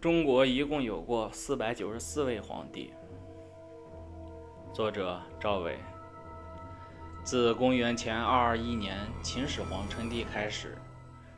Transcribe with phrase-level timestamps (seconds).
[0.00, 2.90] 中国一共有过四百九十四位皇帝。
[4.72, 5.76] 作者赵伟。
[7.22, 10.78] 自公元前二二一年秦始皇称帝开始，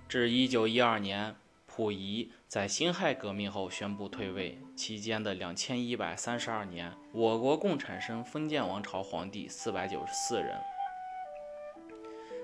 [0.09, 1.35] 至一九一二年
[1.67, 10.57] 溥仪在辛亥革命后宣布退位期间的两千一百三十二年，我国共产生封建王朝皇帝四百九十四人，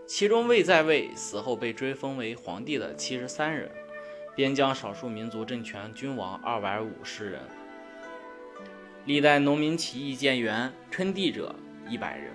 [0.08, 3.70] 其中未在位死后被追封为皇帝的七十三人。
[4.38, 7.42] 边疆少数民族政权君王二百五十人，
[9.04, 11.52] 历代农民起义建元称帝者
[11.88, 12.30] 一百人，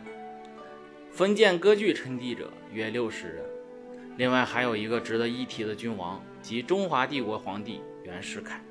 [1.13, 3.45] 封建割据称帝者约六十人。
[4.17, 8.61] 另外还有一个值得一提的君王，即中华帝国皇帝袁世凯。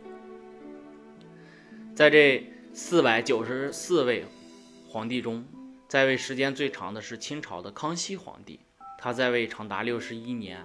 [1.95, 4.27] 在这四百九十四位
[4.87, 5.43] 皇帝中，
[5.89, 8.61] 在位时间最长的是清朝的康熙皇帝，
[8.99, 10.63] 他在位长达六十一年。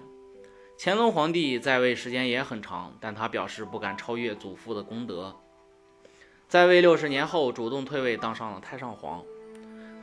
[0.80, 5.34] 乾隆皇帝在位时间也很长，但他表示不敢超越祖父的功德。
[6.46, 9.24] 在位六十年后，主动退位，当上了太上皇。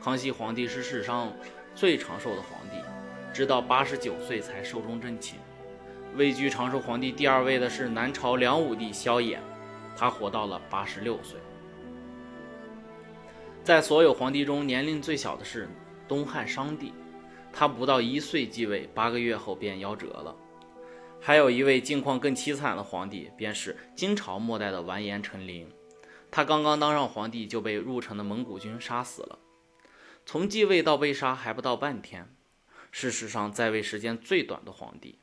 [0.02, 1.32] 康熙皇帝是史上
[1.74, 2.76] 最长寿的皇帝，
[3.32, 5.38] 直到八十九岁才寿终正寝。
[6.14, 9.38] 位居长寿皇帝第二位的是南朝梁武帝萧衍，
[9.96, 11.40] 他活到了八十六岁。
[13.64, 15.70] 在所有皇帝中，年龄最小的是
[16.06, 16.92] 东汉商帝，
[17.50, 20.36] 他不到一岁继位，八个月后便夭折了。
[21.20, 25.68] 还有一位境况更凄惨的皇帝，便是金朝末代的完颜承麟。
[26.30, 29.38] 他刚刚当上皇帝，就被入城的蒙古军杀死了。
[30.24, 32.28] 从继位到被杀还不到半天，
[32.90, 35.18] 是史上在位时间最短的皇帝。